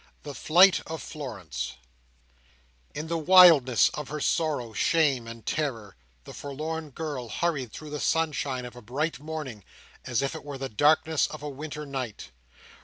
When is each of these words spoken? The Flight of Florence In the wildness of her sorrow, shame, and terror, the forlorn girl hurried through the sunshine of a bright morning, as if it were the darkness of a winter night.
The 0.23 0.33
Flight 0.33 0.81
of 0.87 0.99
Florence 0.99 1.75
In 2.95 3.05
the 3.05 3.19
wildness 3.19 3.89
of 3.89 4.07
her 4.07 4.19
sorrow, 4.19 4.73
shame, 4.73 5.27
and 5.27 5.45
terror, 5.45 5.95
the 6.23 6.33
forlorn 6.33 6.89
girl 6.89 7.29
hurried 7.29 7.71
through 7.71 7.91
the 7.91 7.99
sunshine 7.99 8.65
of 8.65 8.75
a 8.75 8.81
bright 8.81 9.19
morning, 9.19 9.63
as 10.03 10.23
if 10.23 10.33
it 10.33 10.43
were 10.43 10.57
the 10.57 10.69
darkness 10.69 11.27
of 11.27 11.43
a 11.43 11.49
winter 11.51 11.85
night. 11.85 12.31